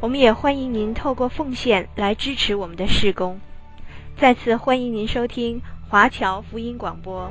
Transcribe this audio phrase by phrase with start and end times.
[0.00, 3.40] 我们也欢迎您透过奉献来支持我们的事工。
[4.16, 7.30] 再次欢迎您收听华侨福音广播。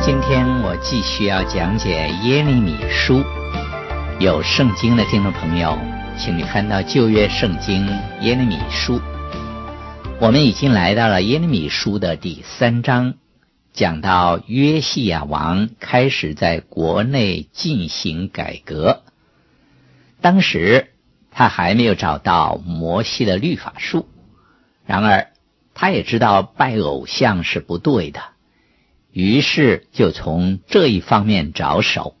[0.00, 3.22] 今天我继续要讲解耶利米书，
[4.18, 5.78] 有圣经的听众朋友。
[6.16, 7.86] 请你翻到旧约圣经
[8.22, 9.00] 耶利米书，
[10.20, 13.14] 我们已经来到了耶利米书的第三章，
[13.72, 19.02] 讲到约西亚王开始在国内进行改革。
[20.20, 20.92] 当时
[21.30, 24.08] 他还没有找到摩西的律法书，
[24.86, 25.28] 然而
[25.74, 28.20] 他也知道拜偶像是不对的，
[29.12, 32.16] 于是就从这一方面着手。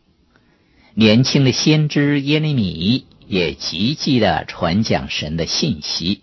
[0.94, 3.06] 年轻的先知耶利米。
[3.26, 6.22] 也积极地传讲神的信息，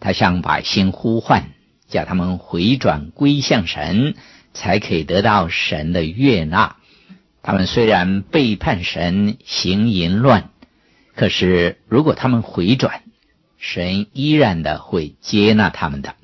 [0.00, 1.50] 他向百姓呼唤，
[1.88, 4.14] 叫他们回转归向神，
[4.52, 6.76] 才可以得到神的悦纳。
[7.42, 10.50] 他们虽然背叛神，行淫乱，
[11.14, 13.02] 可是如果他们回转，
[13.58, 16.14] 神依然的会接纳他们的。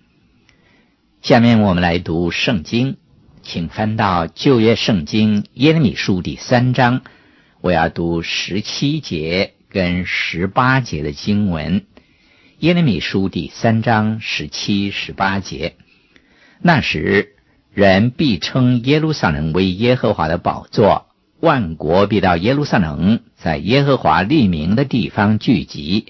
[1.22, 2.98] 下面我们来读圣经，
[3.42, 7.02] 请翻到旧约圣经耶利米书第三章，
[7.60, 9.55] 我要读十七节。
[9.76, 11.84] 跟十八节的经文，
[12.60, 15.76] 耶利米书第三章十七、十八节。
[16.62, 17.34] 那时，
[17.74, 21.08] 人必称耶路撒冷为耶和华的宝座，
[21.40, 26.06] 万国必到耶路撒冷，在耶和华立名的地方聚集。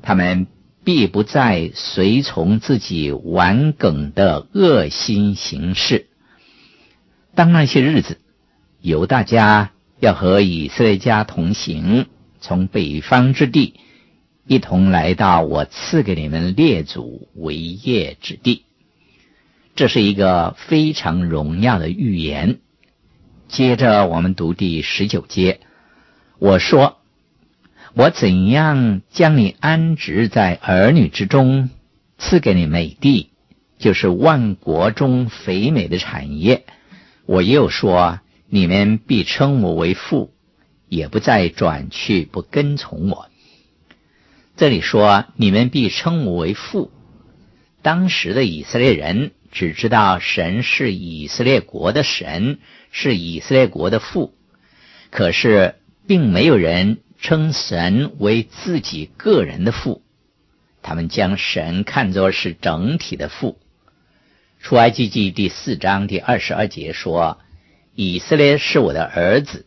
[0.00, 0.46] 他们
[0.84, 6.06] 必不再随从自己顽梗的恶心行事。
[7.34, 8.20] 当那些日子，
[8.80, 12.06] 犹大家要和以色列家同行。
[12.42, 13.74] 从北方之地
[14.46, 18.64] 一同来到我赐给你们列祖为业之地，
[19.76, 22.58] 这是一个非常荣耀的预言。
[23.46, 25.60] 接着我们读第十九节，
[26.40, 26.98] 我说
[27.94, 31.70] ：“我怎样将你安置在儿女之中，
[32.18, 33.30] 赐给你美地，
[33.78, 36.64] 就是万国中肥美的产业。”
[37.24, 38.18] 我又说
[38.50, 40.34] ：“你们必称我为父。”
[40.92, 43.30] 也不再转去不跟从我。
[44.58, 46.92] 这里说，你们必称我为父。
[47.80, 52.58] 当时的以色列人只知道神是以色列国的神，
[52.90, 54.34] 是以色列国的父，
[55.10, 55.76] 可是
[56.06, 60.02] 并没有人称神为自己个人的父。
[60.82, 63.58] 他们将神看作是整体的父。
[64.60, 67.38] 出埃及记第四章第二十二节说
[67.96, 69.64] ：“以色列是我的儿子。”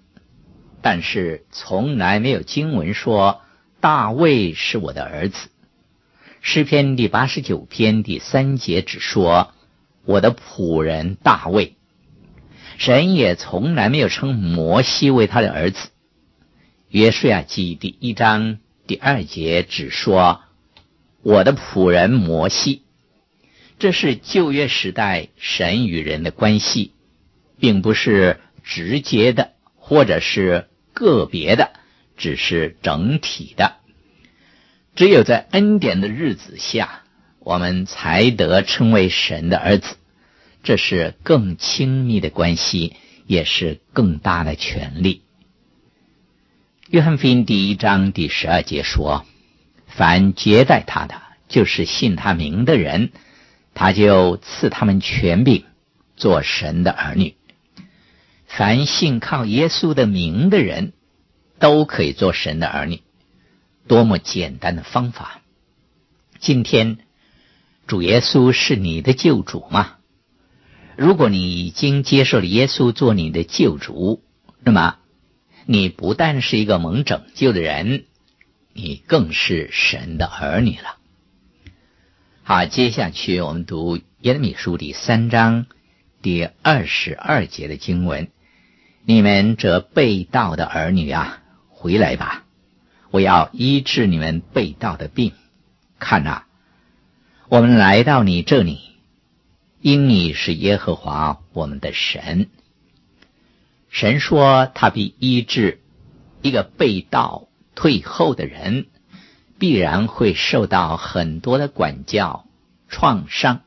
[0.87, 3.41] 但是从来没有经文说
[3.79, 5.49] 大卫是我的儿子。
[6.41, 9.51] 诗篇第八十九篇第三节只说
[10.03, 11.73] 我的仆人大卫。
[12.77, 15.89] 神也从来没有称摩西为他的儿子。
[16.89, 20.41] 约书亚记第一章第二节只说
[21.23, 22.83] 我的仆人摩西。
[23.79, 26.91] 这是旧约时代神与人的关系，
[27.59, 30.67] 并不是直接的，或者是。
[30.95, 31.73] 个别的，
[32.17, 33.75] 只是整体的。
[34.95, 37.03] 只有在恩典的日子下，
[37.39, 39.97] 我们才得称为神的儿子。
[40.63, 42.95] 这是更亲密的关系，
[43.27, 45.21] 也是更大的权利。
[46.89, 49.25] 约翰福音第一章第十二节说
[49.85, 53.11] ：“凡接待他的，就是信他名的人，
[53.73, 55.65] 他就赐他们权柄，
[56.15, 57.35] 做神的儿女。”
[58.45, 60.93] 凡信靠耶稣的名的人，
[61.59, 63.01] 都可以做神的儿女。
[63.87, 65.41] 多么简单的方法！
[66.39, 66.97] 今天，
[67.85, 69.97] 主耶稣是你的救主吗？
[70.95, 74.23] 如果你已经接受了耶稣做你的救主，
[74.63, 74.97] 那么
[75.65, 78.05] 你不但是一个蒙拯救的人，
[78.73, 80.97] 你更是神的儿女了。
[82.43, 85.65] 好，接下去我们读耶利米书第三章
[86.25, 88.29] 第二十二节的经文。
[89.03, 92.45] 你们这被盗的儿女啊，回来吧！
[93.11, 95.33] 我要医治你们被盗的病。
[95.99, 96.45] 看呐，
[97.47, 98.79] 我们来到你这里，
[99.81, 102.49] 因你是耶和华我们的神。
[103.91, 105.83] 神说，他必医治
[106.41, 108.87] 一个被盗退后的人，
[109.59, 112.47] 必然会受到很多的管教
[112.89, 113.61] 创伤。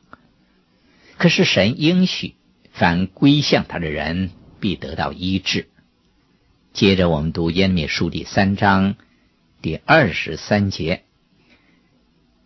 [1.17, 2.35] 可是神应许，
[2.79, 4.31] 凡归向他的人
[4.61, 5.67] 必得到医治。
[6.71, 8.95] 接着我们读耶灭书第三章
[9.61, 11.03] 第二十三节：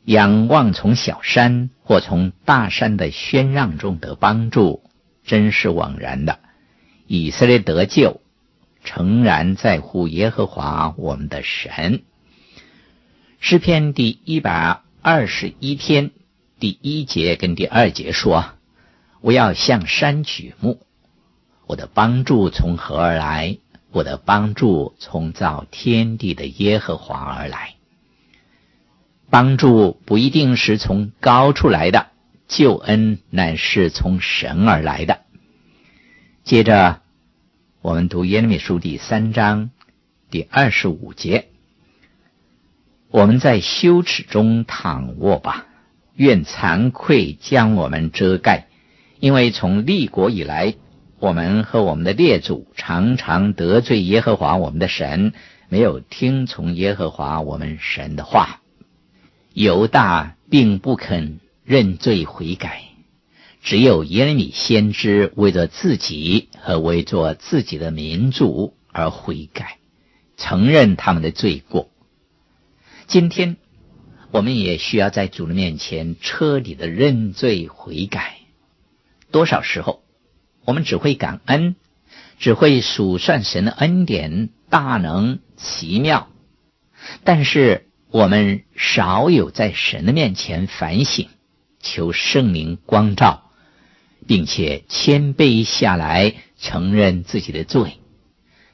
[0.06, 4.82] 仰望从小山或从大山的喧嚷中得帮助，
[5.24, 6.40] 真是枉然的。
[7.06, 8.20] 以色列得救，
[8.84, 12.02] 诚然在乎耶和华我们的神。
[13.40, 16.10] 诗篇第一百二十一篇
[16.60, 18.54] 第一节跟第二节说
[19.24, 20.82] ：“我要向山举目，
[21.66, 23.58] 我的帮助从何而来？
[23.90, 27.76] 我的帮助从造天地的耶和华而来。
[29.30, 32.08] 帮助不一定是从高处来的，
[32.50, 35.22] 救恩乃是从神而来的。”
[36.44, 37.00] 接着。
[37.82, 39.70] 我们读耶利米书第三章
[40.30, 41.48] 第二十五节：
[43.10, 45.66] 我们在羞耻中躺卧吧，
[46.16, 48.68] 愿惭愧将我们遮盖，
[49.24, 50.76] 因为从立国以来，
[51.18, 55.32] 我们和我们的列祖常常得罪耶和华我们的神，
[55.70, 58.60] 没有听从耶和华我们神的话。
[59.54, 62.84] 犹大并不肯认罪悔改。
[63.62, 69.78] 只有耶利米先知为着自己和为着自己的民族而悔改，
[70.36, 71.90] 承认他们的罪过。
[73.08, 73.56] 今天，
[74.32, 78.40] 我们也需要在主的面前彻底的认罪悔改。
[79.34, 80.02] 多少时候，
[80.64, 81.76] 我们只会感恩，
[82.40, 86.30] 只会数算神的恩典大能奇妙，
[87.26, 91.28] 但是我们少有在神的面前反省，
[91.82, 93.42] 求圣灵光照。
[94.26, 98.00] 并且谦卑下来，承认自己的罪，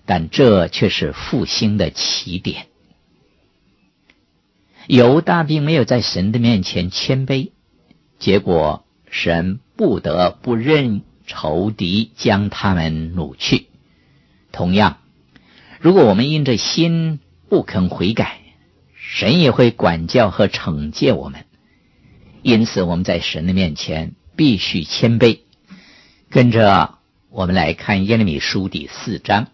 [0.06, 2.68] 但这却是复兴的起点。
[4.86, 7.50] 犹大并没有在神的面前谦卑，
[8.20, 13.68] 结果神不得不任仇敌将他们掳去。
[14.52, 14.98] 同样，
[15.80, 18.42] 如果我们因着心不肯悔改，
[18.94, 21.46] 神也会管教和惩戒我们。
[22.42, 24.16] 因此，我们在神的面前。
[24.36, 25.40] 必须谦卑。
[26.30, 27.00] 跟着
[27.30, 29.48] 我们来看耶利米书第四章，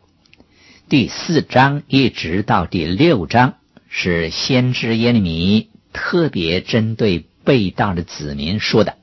[0.90, 3.56] 第四章一直到第六章
[3.90, 8.98] 是先知耶利米特别针对背道的子民说的。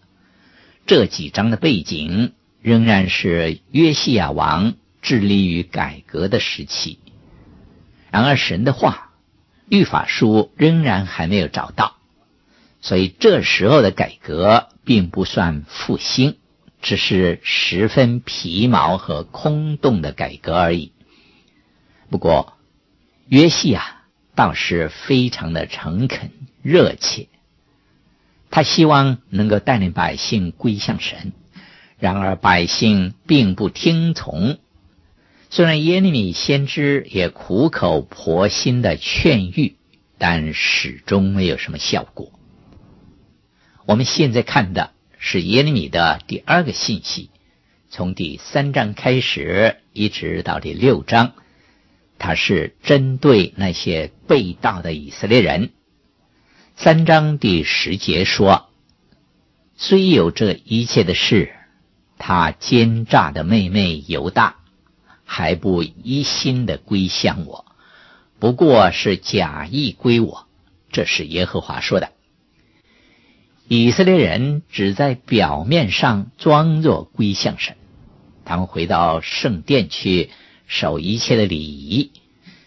[0.87, 6.99] 这几章的背景仍然是约西亚王致力于改革的时期。
[8.11, 9.13] 然而神的话，
[9.67, 11.97] 律法书仍然还没有找到，
[12.81, 14.69] 所以这时候的改革。
[14.85, 16.39] 并不算复兴，
[16.81, 20.91] 只是十分皮毛和空洞的改革而已。
[22.11, 22.55] 不过，
[23.29, 24.03] 约西亚
[24.35, 26.33] 倒是非常的诚恳
[26.63, 27.29] 热切，
[28.53, 31.33] 他希望能够带领百姓归向神。
[31.99, 34.59] 然而，百姓并不听从。
[35.49, 39.77] 虽然耶利米先知也苦口婆心的劝喻，
[40.19, 42.31] 但始终没有什么效果。
[43.87, 47.31] 我们现在看的是耶利米的第二个信息，
[47.89, 51.33] 从第三章开始一直到第六章，
[52.19, 55.71] 它是针对那些背道的以色列人。
[56.75, 58.69] 三章第十节说
[59.77, 61.53] ：“虽有这一切的事，
[62.19, 64.57] 他奸诈的妹妹犹大
[65.25, 67.67] 还不一心的归向我，
[68.41, 70.47] 不过是假意归我。”
[70.91, 72.11] 这是耶和华说的。
[73.69, 77.77] 以色列人只在表面上装作归向神，
[78.45, 80.31] 他们回到圣殿去
[80.67, 82.11] 守一切的礼仪，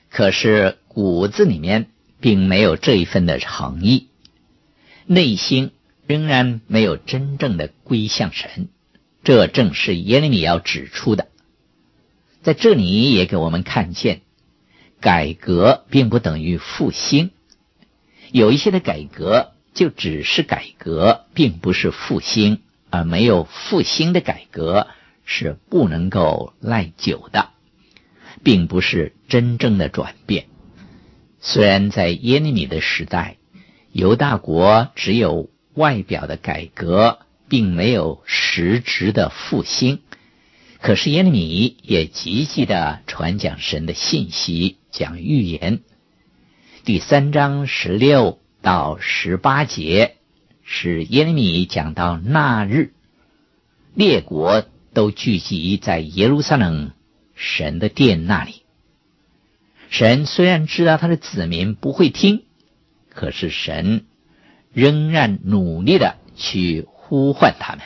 [0.10, 1.92] 可是骨子里面
[2.25, 4.08] 并没有这一份的诚意，
[5.05, 5.70] 内心
[6.08, 8.70] 仍然没有真正的归向神。
[9.24, 11.27] 这正是耶利米要指出的。
[12.41, 14.22] 在这里也给我们看见，
[15.00, 17.29] 改革并不等于复兴，
[18.32, 19.51] 有一些的改革。
[19.75, 24.88] 就只是改革，并不是复兴，而没有复兴的改革
[25.25, 27.50] 是不能够耐久的，
[28.41, 30.48] 并不是真正的转变。
[31.39, 33.38] 虽然在耶利米的时代，
[33.92, 40.00] 犹大国只有外表的改革，并没有实质的复兴，
[40.82, 45.82] 可是耶利米也积极的传讲神的信息，讲预言。
[46.84, 48.39] 第三章十六。
[48.62, 50.15] 到十八节
[50.63, 52.94] 是耶利米讲到那日，
[53.94, 56.89] 列国都聚集在耶路撒冷
[57.36, 58.64] 神的殿那里。
[59.98, 62.44] 神虽然知道他的子民不会听，
[63.12, 64.04] 可是神
[64.74, 67.86] 仍然努力的去呼唤他们。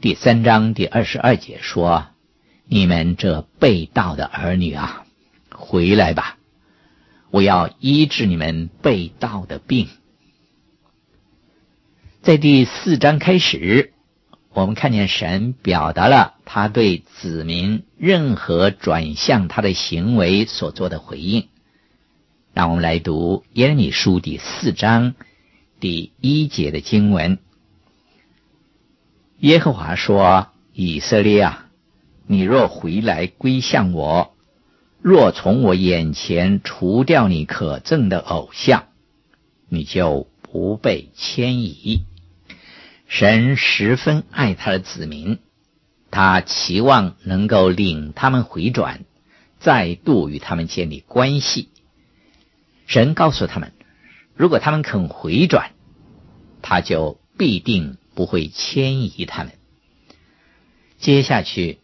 [0.00, 2.06] 第三章第二十二节说
[2.64, 5.04] ：“你们这被盗的儿女啊，
[5.50, 6.38] 回来吧！
[7.30, 9.88] 我要医治你们被盗的病。”
[12.22, 13.92] 在第四章开始，
[14.54, 21.48] 我们看见神表达了他对子民任何转向他的行为所做的回应。
[22.52, 25.16] 让我们来读耶利米书第四章
[25.80, 27.38] 第一节的经文：
[29.40, 31.66] 耶和华说：“以色列啊，
[32.28, 34.36] 你若回来归向我，
[35.02, 38.84] 若从我眼前除掉你可憎的偶像，
[39.68, 42.04] 你就不被迁移。”
[43.16, 45.38] 神十分爱他的子民，
[46.10, 49.04] 他期望能够领他们回转，
[49.60, 51.68] 再度与他们建立关系。
[52.88, 53.72] 神告诉他们，
[54.34, 55.70] 如果他们肯回转，
[56.60, 59.52] 他就必定不会迁移他们。
[60.98, 61.78] 接下去，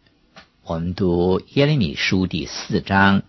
[0.65, 3.23] 我们读耶利米书第四章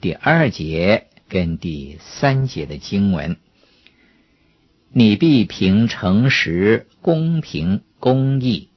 [0.00, 3.36] 第二节跟第三节的经文。
[4.90, 8.70] 你必凭诚实、公平、公义，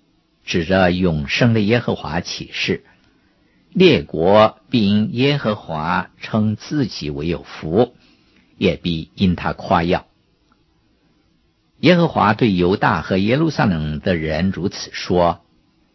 [0.43, 2.83] 指着永生的耶和华起誓，
[3.69, 7.95] 列国必因耶和华称自己为有福，
[8.57, 10.05] 也必因他夸耀。
[11.79, 15.45] 耶和华对犹大和耶路撒冷的人如此说：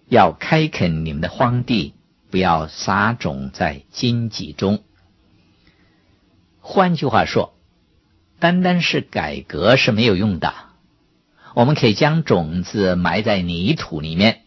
[0.08, 1.92] 要开垦你们的荒地，
[2.30, 4.82] 不要撒种在荆棘中。
[6.60, 7.55] 换句话说。
[8.38, 10.52] 单单是改革是没有用的。
[11.54, 14.42] 我们可以将种子埋在泥土里面，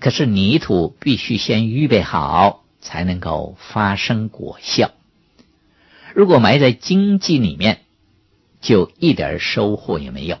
[0.00, 4.92] 可是泥土必须先预备好，才能够发生果效。
[6.14, 7.80] 如果埋在荆棘里面，
[8.62, 10.38] 就一点收获也没有。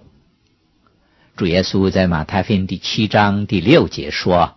[1.36, 4.56] 主耶稣在马太福音第七章第六节说：“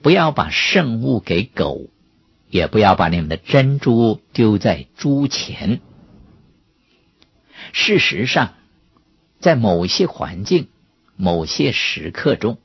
[0.00, 1.88] 不要把圣物给狗，
[2.48, 5.80] 也不要把你们的珍珠丢在猪前。”
[7.72, 8.54] 事实上，
[9.40, 10.68] 在某些环境、
[11.16, 12.58] 某些时刻中，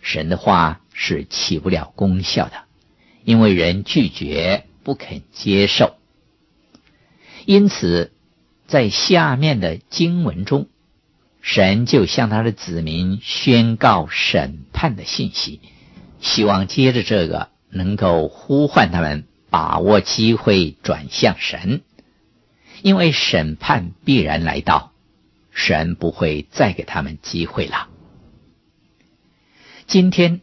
[0.00, 2.64] 神的话是起不了功效的，
[3.24, 5.96] 因为人拒绝、不肯接受。
[7.44, 8.12] 因此，
[8.66, 10.68] 在下面的经文中，
[11.40, 15.60] 神就向他的子民宣告审判的信息，
[16.20, 21.82] 希望接着这个能够呼唤他们把握机会转向神。
[22.82, 24.92] 因为审判必然来到，
[25.50, 27.88] 神不会再给他们机会了。
[29.86, 30.40] 今天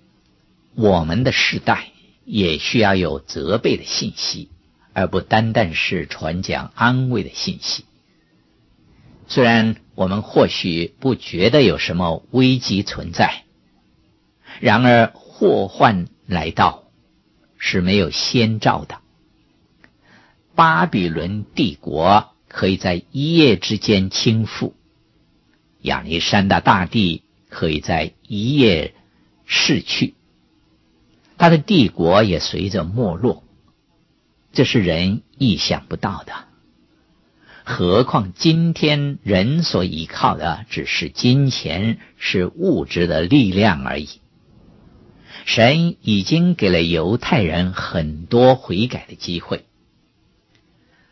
[0.76, 1.92] 我们的时代
[2.24, 4.50] 也需要有责备的信息，
[4.94, 7.86] 而不单单是传讲安慰的信息。
[9.28, 13.44] 虽然我们或许不觉得有什么危机存在，
[14.60, 16.86] 然而祸患来到
[17.58, 19.02] 是没有先兆的。
[20.56, 24.74] 巴比伦帝国可以在一夜之间倾覆，
[25.82, 28.94] 亚历山大大帝可以在一夜
[29.46, 30.16] 逝去，
[31.38, 33.44] 他的帝国也随着没落，
[34.52, 36.34] 这是人意想不到的。
[37.64, 44.10] 何况今天人所依靠的只是金钱，是物质的力量而已。
[45.46, 49.66] 神已经给了犹太人很多悔改的机会。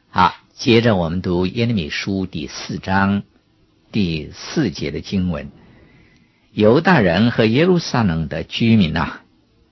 [0.10, 3.24] 好，接着我们读耶利米书第四章
[3.92, 5.52] 第四节的经文：
[6.54, 9.22] 犹大人和耶路撒冷的居民呐、啊，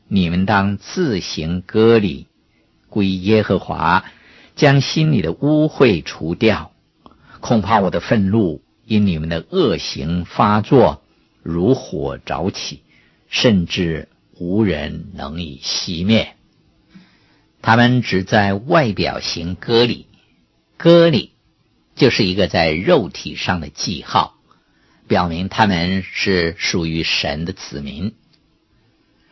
[0.07, 2.27] 你们当自行割礼，
[2.89, 4.03] 归耶和华，
[4.55, 6.73] 将心里的污秽除掉。
[7.39, 11.01] 恐怕我的愤怒因你们的恶行发作，
[11.41, 12.81] 如火着起，
[13.29, 16.35] 甚至无人能以熄灭。
[17.61, 20.07] 他们只在外表行割礼。
[20.77, 21.31] 割礼
[21.95, 24.37] 就是一个在肉体上的记号，
[25.07, 28.13] 表明他们是属于神的子民。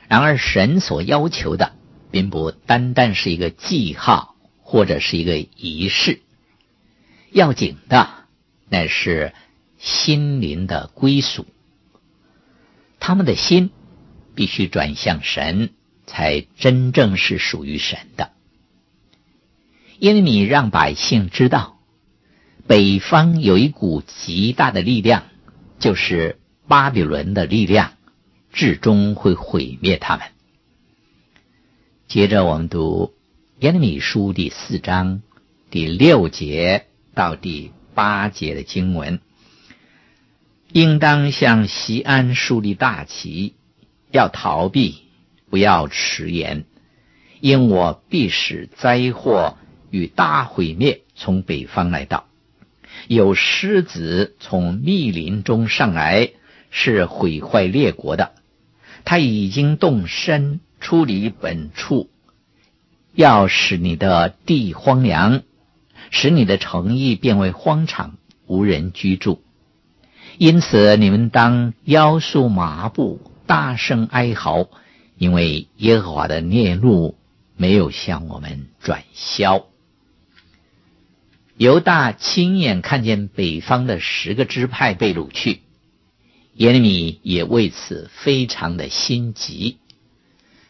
[0.08, 1.74] 然而，神所要求的
[2.12, 6.22] 并不单单是一个记号或者是一个仪式，
[7.32, 8.10] 要紧的
[8.70, 9.34] 乃是
[9.78, 11.46] 心灵的归属。
[13.00, 13.72] 他们的心
[14.36, 15.72] 必须转向神，
[16.06, 18.32] 才真正是属于神的。
[20.04, 21.80] 因为你让百姓知道，
[22.68, 25.24] 北方有一股极大的力量，
[25.80, 27.94] 就是巴比伦的力量，
[28.52, 30.28] 至终会毁灭他们。
[32.10, 33.14] 接着我们读
[33.60, 35.22] 耶利米书第四章
[35.72, 39.22] 第六节到第八节的经文，
[40.74, 43.54] 应当向西安树立大旗，
[44.12, 45.04] 要逃避，
[45.50, 46.66] 不要迟延，
[47.40, 49.56] 因我必使灾祸
[49.94, 52.26] 与大毁灭从北方来到。
[53.08, 56.32] 有狮子从密林中上来，
[56.72, 58.32] 是毁坏列国的。
[59.06, 62.10] 他已经动身出离本处，
[63.14, 65.44] 要使你的地荒凉，
[66.10, 69.44] 使你的城邑变为荒场，无人居住。
[70.40, 74.70] 因此，你们当腰束麻布，大声哀嚎，
[75.20, 77.16] 因为耶和华的烈怒
[77.56, 79.68] 没有向我们转消。
[81.64, 85.62] 犹大亲眼看见北方的十个支派被掳去，
[86.56, 89.78] 耶利米也为此非常的心急，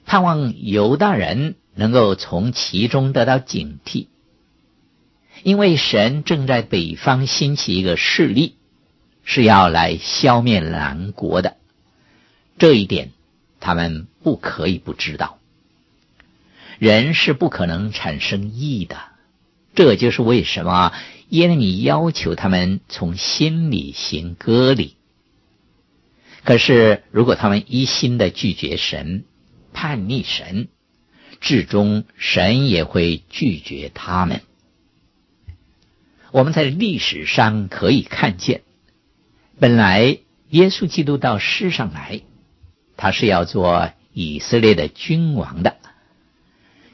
[0.06, 4.06] 盼望犹大人能够从其中得到警惕，
[5.42, 8.54] 因为神正在北方兴起一个势力，
[9.24, 11.58] 是要来消灭南国的，
[12.60, 13.14] 这一点
[13.60, 15.40] 他们不可以不知道。
[16.78, 19.13] 人是不可能产生义的。
[19.76, 20.94] 这就是为什么
[21.30, 24.98] 耶利米要求他们从心里行割礼。
[26.44, 29.26] 可是，如果他们一心的拒绝神、
[29.74, 30.68] 叛逆神，
[31.42, 34.42] 至终神也会拒绝他们。
[36.32, 38.62] 我们在历史上可以看见，
[39.60, 42.22] 本来耶稣基督到世上来，
[42.96, 45.78] 他是要做以色列的君王的。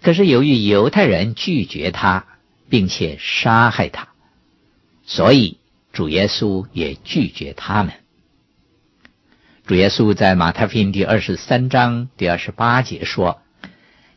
[0.02, 2.28] 可是由于犹太人拒绝他。
[2.70, 4.10] 并且杀害他，
[5.04, 5.58] 所以
[5.92, 7.94] 主耶稣也拒绝他们。
[9.66, 13.42] 主耶稣在马太福音第二十三章第二十八节说：“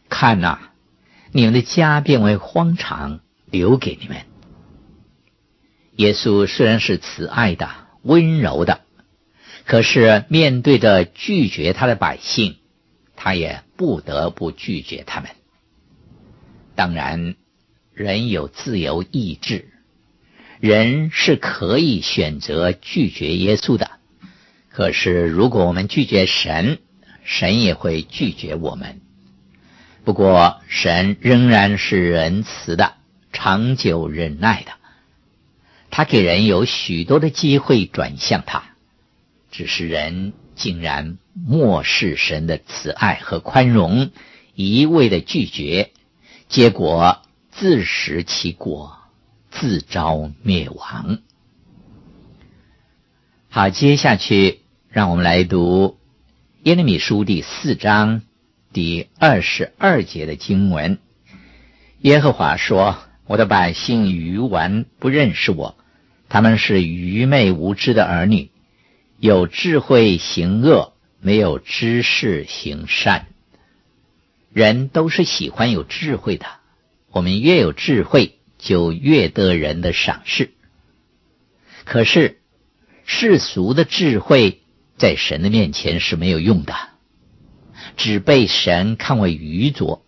[0.08, 0.58] 看呐，
[1.30, 4.18] 你们的家变为荒场，留给你们。”
[5.96, 7.70] 耶稣虽然是慈爱的、
[8.02, 8.80] 温柔的，
[9.64, 12.56] 可是面对着拒绝他的百姓，
[13.16, 15.30] 他也不得不拒绝他们。
[16.74, 17.36] 当然。
[17.94, 19.68] 人有自由意志，
[20.60, 23.90] 人是可以选择拒绝耶稣的。
[24.70, 26.78] 可是，如果我们拒绝神，
[27.22, 29.02] 神也会拒绝我们。
[30.04, 32.94] 不过，神仍然是仁慈的、
[33.30, 34.72] 长久忍耐的。
[35.90, 38.74] 他给人有许多的机会转向他，
[39.50, 44.10] 只是人竟然漠视神的慈爱和宽容，
[44.54, 45.90] 一味的拒绝，
[46.48, 47.21] 结果。
[47.52, 48.98] 自食其果，
[49.50, 51.18] 自招灭亡。
[53.50, 55.98] 好，接下去让我们来读
[56.62, 58.22] 耶利米书第四章
[58.72, 60.98] 第二十二节的经文。
[62.00, 62.96] 耶和华说
[63.28, 65.76] ：“我的百姓愚顽，不认识我，
[66.30, 68.50] 他们是愚昧无知的儿女，
[69.18, 73.26] 有智慧行恶，没有知识行善。
[74.54, 76.46] 人都是喜欢有智慧的。”
[77.12, 80.50] 我们越有智慧，就越得人的赏识。
[81.84, 82.40] 可是
[83.04, 84.62] 世俗的智慧
[84.96, 86.74] 在神的面前是没有用的，
[87.96, 90.04] 只被神看为愚拙。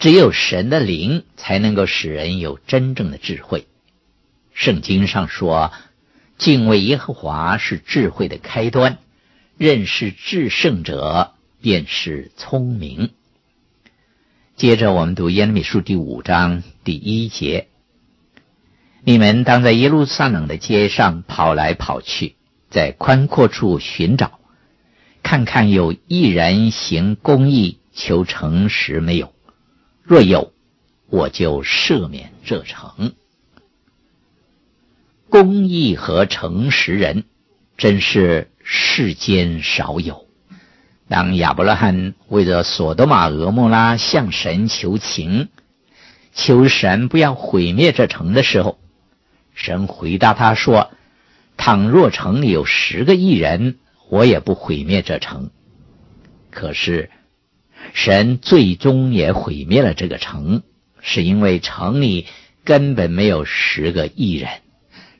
[0.00, 3.68] 只有神的灵才能够使人有真正的智慧。
[4.52, 5.72] 圣经上说
[6.36, 8.98] ：“敬畏耶和华是智慧的开端，
[9.56, 13.10] 认识至圣者便是聪明。”
[14.56, 17.66] 接着我们读耶利米书第五章第一节：
[19.02, 22.36] 你们当在耶路撒冷的街上跑来跑去，
[22.70, 24.38] 在宽阔处寻找，
[25.24, 29.34] 看看有一人行公义、求诚实没有？
[30.04, 30.52] 若有，
[31.08, 33.12] 我就赦免这城。
[35.28, 37.24] 公义和诚实人，
[37.76, 40.23] 真是世间少有。
[41.08, 45.48] 当亚伯拉罕为着所多玛、蛾摩拉向神求情，
[46.32, 48.78] 求神不要毁灭这城的时候，
[49.54, 50.90] 神回答他说
[51.58, 53.76] ：“倘若城里有十个义人，
[54.08, 55.50] 我也不毁灭这城。”
[56.50, 57.10] 可是
[57.92, 60.62] 神最终也毁灭了这个城，
[61.00, 62.26] 是因为城里
[62.64, 64.48] 根本没有十个义人，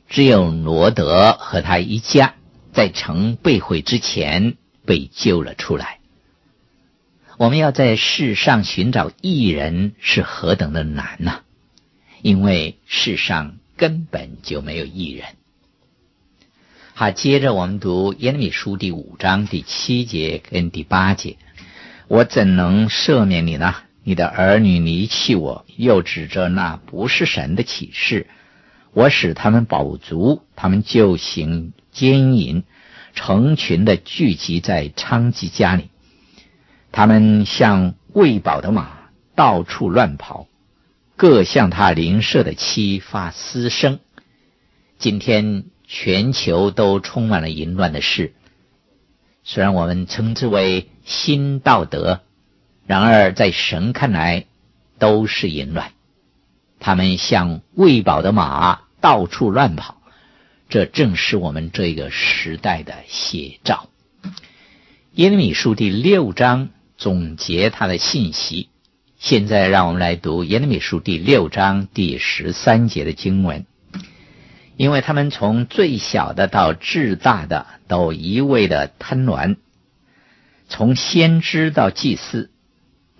[0.09, 2.35] 只有罗德和他一家
[2.73, 4.57] 在城被毁之前。
[4.85, 5.99] 被救了出来。
[7.39, 11.41] 我们要在世上寻找义人是何等的难呐！
[12.23, 15.27] 因为世上根本就没有义人。
[16.95, 21.39] 好，接着我们读耶利米书第五章第七节跟第八节。
[22.07, 23.75] 我怎能赦免你呢？
[24.05, 28.29] 你的儿女离弃我，又指着那不是神的启示。
[28.93, 32.63] 我使他们饱足，他们就行奸淫，
[33.15, 35.89] 成群的聚集在昌吉家里。
[36.93, 40.47] 他们像喂饱的马，到处乱跑，
[41.17, 43.99] 各向他邻舍的妻发私声。
[44.99, 48.33] 今天全球都充满了淫乱的事，
[49.43, 52.21] 虽然我们称之为新道德，
[52.87, 54.47] 然而在神看来
[54.99, 55.93] 都是淫乱。
[56.79, 59.97] 他们像喂饱的马，到处乱跑，
[60.69, 63.89] 这正是我们这个时代的写照。
[65.13, 68.69] 耶利米书第六章总结他的信息。
[69.17, 73.65] 现在让我们来读耶利米书第六章第十三节的经文。
[74.77, 79.57] 因为他们从最小的到至大的都一味的贪婪，
[80.69, 82.51] 从先知到祭司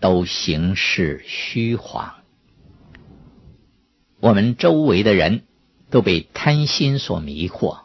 [0.01, 2.15] 都行事虚谎。
[4.19, 5.45] 我们周围的人
[5.95, 7.79] 都被贪心所迷惑，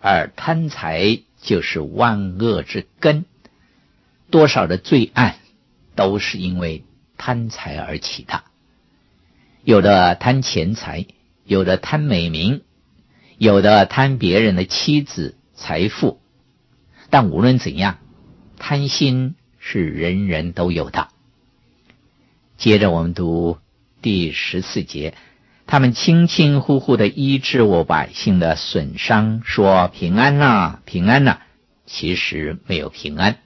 [0.00, 3.24] 而贪财就是万恶之根。
[4.28, 5.36] 多少的罪案
[5.94, 6.84] 都是因为
[7.16, 8.44] 贪财而起的，
[9.64, 11.06] 有的贪钱财，
[11.46, 12.60] 有的贪美名。
[13.38, 16.20] 有的贪别人的妻子财富，
[17.08, 17.98] 但无论怎样，
[18.58, 21.08] 贪心是人人都有的。
[22.58, 23.56] 接着我们读
[24.02, 25.14] 第十四节，
[25.66, 31.40] 他们轻轻呼呼的医治我百姓的损伤，说平安呐、平安呐、
[31.86, 33.38] 其实没有平安。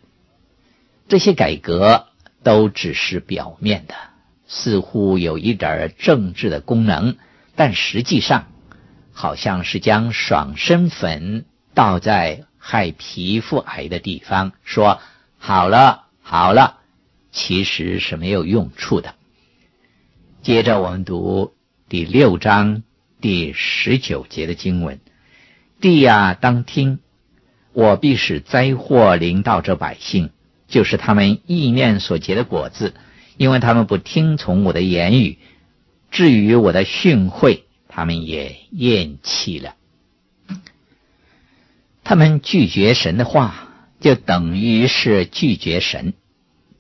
[1.08, 2.06] 这些改革
[2.42, 3.94] 都只是表面的，
[4.46, 7.16] 似乎有一点政治的功能，
[7.54, 8.46] 但实际上。
[9.18, 15.00] 好像是将爽身粉倒在害皮肤癌的地方，说
[15.38, 16.80] 好了好了，
[17.32, 19.14] 其实是没有用处的。
[20.42, 21.54] 接着我们读
[21.88, 22.82] 第六章
[23.20, 24.98] 第十九节的经文：
[25.80, 26.98] 地呀，当听，
[27.72, 30.30] 我必使灾祸临到这百姓，
[30.66, 32.94] 就是他们意念所结的果子，
[33.36, 35.38] 因为他们不听从我的言语，
[36.10, 37.60] 至于我的训诲。
[37.88, 39.76] 他们也厌弃了，
[42.02, 43.68] 他们拒绝神的话，
[44.00, 46.14] 就等于是拒绝神。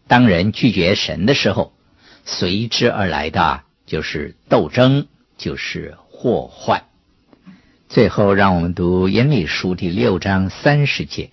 [0.08, 1.72] 当人拒绝神的时候，
[2.24, 5.06] 随之而来的就是斗争，
[5.38, 6.84] 就是祸患。
[7.88, 11.30] 最后，让我们读耶利书第六章三十节：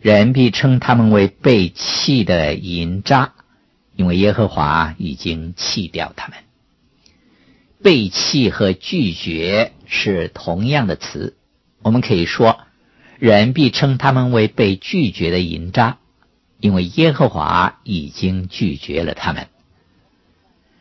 [0.00, 3.34] 人必称他们为被弃的银渣，
[3.96, 6.38] 因为耶和华已经弃掉他们。
[7.82, 11.36] 背弃和拒绝是同样的词，
[11.82, 12.60] 我们可以说，
[13.18, 15.98] 人必称他们为被拒绝的银渣，
[16.60, 19.48] 因为耶和华已经拒绝了他们。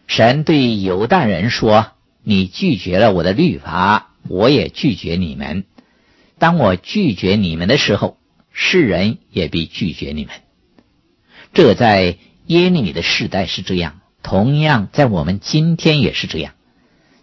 [0.08, 1.92] 神对犹大人说
[2.24, 5.66] ：“你拒绝了我的律法，我也拒绝你们。
[6.40, 8.18] 当我拒绝你们的时候，
[8.52, 10.34] 世人也必拒绝你们。”
[11.54, 16.54] 这在耶利米的世代是这样，同样在我们今天也是这样。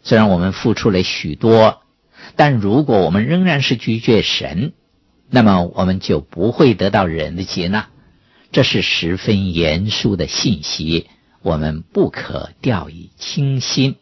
[0.03, 1.83] 虽然我们付出了许多，
[2.37, 4.73] 但如果我们仍然是拒绝神，
[5.31, 7.89] 那么我们就不会得到人的接纳。
[8.53, 11.07] 这是十分严肃的信息，
[11.45, 13.97] 我们不可掉以轻心。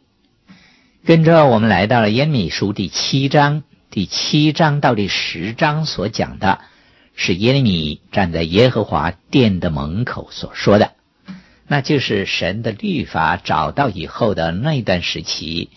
[1.04, 6.60] 跟着我们来到了耶利米书第七章，第七章到第十章所讲的
[7.16, 10.92] 是耶利米站在耶和华殿的门口所说的，
[11.66, 15.70] 那就是神的律法找到以后的那一段时期。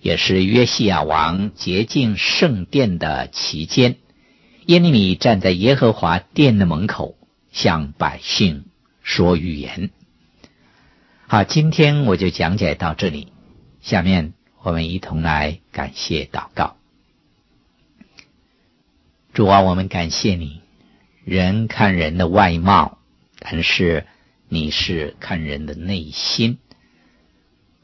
[0.00, 3.98] 也是约西亚王洁净圣殿的期间，
[4.66, 7.14] 耶利米站在耶和华殿的门口，
[7.52, 8.64] 向百姓
[9.04, 9.90] 说预言。
[11.32, 13.28] 好，今天我就讲解到这里，
[13.80, 16.76] 下面我们一同来感谢祷告。
[19.32, 20.60] 主啊，我们感谢你。
[21.24, 22.98] 人看人的外貌，
[23.38, 24.06] 但是
[24.50, 26.58] 你是看人的内心。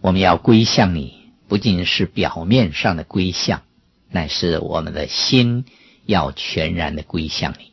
[0.02, 1.32] 我们要归向你。
[1.48, 3.62] 不仅是表面上的归向，
[4.10, 5.64] 乃是我们的心
[6.04, 7.72] 要全然的归向你。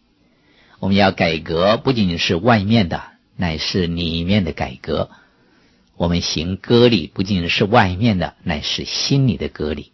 [0.80, 3.04] 我们要改革，不仅仅是外面的，
[3.36, 5.12] 乃是里面的改革。
[5.98, 9.92] 我们行割礼，不仅是外面的，乃是心里的割礼，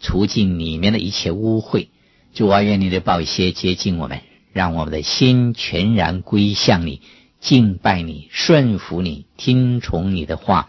[0.00, 1.88] 除尽里面的一切污秽。
[2.34, 4.20] 主啊，愿你的宝血接近我们，
[4.52, 7.00] 让我们的心全然归向你，
[7.40, 10.68] 敬拜你，顺服你，听从你的话，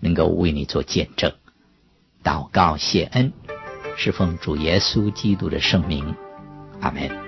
[0.00, 1.32] 能够为你做见证。
[2.22, 3.34] 祷告谢恩，
[3.98, 6.14] 是奉主耶稣基督的圣名，
[6.80, 7.23] 阿门。